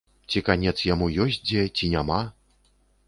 [0.29, 2.19] Ці канец яму ёсць дзе, ці няма?